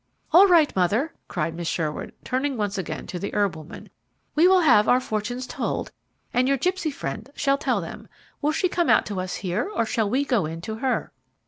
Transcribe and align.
"All 0.31 0.47
right, 0.47 0.75
mother," 0.75 1.13
cried 1.27 1.53
Miss 1.53 1.67
Sherwood, 1.67 2.11
turning 2.23 2.57
once 2.57 2.75
again 2.75 3.05
to 3.05 3.19
the 3.19 3.31
herb 3.35 3.55
woman, 3.55 3.91
"we 4.33 4.47
will 4.47 4.61
have 4.61 4.87
our 4.87 4.99
fortunes 4.99 5.45
told, 5.45 5.91
and 6.33 6.47
your 6.47 6.57
gipsy 6.57 6.89
friend 6.89 7.29
shall 7.35 7.59
tell 7.59 7.81
them. 7.81 8.07
Will 8.41 8.51
she 8.51 8.67
come 8.67 8.89
out 8.89 9.05
to 9.05 9.19
us 9.19 9.35
here 9.35 9.69
or 9.75 9.85
shall 9.85 10.09
we 10.09 10.25
go 10.25 10.47
in 10.47 10.59
to 10.61 10.77
her?" 10.77 11.11